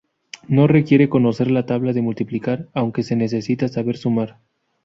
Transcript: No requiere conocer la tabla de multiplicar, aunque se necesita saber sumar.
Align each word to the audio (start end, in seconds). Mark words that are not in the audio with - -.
No 0.47 0.65
requiere 0.65 1.09
conocer 1.09 1.51
la 1.51 1.67
tabla 1.67 1.93
de 1.93 2.01
multiplicar, 2.01 2.67
aunque 2.73 3.03
se 3.03 3.15
necesita 3.15 3.67
saber 3.67 3.97
sumar. 3.97 4.39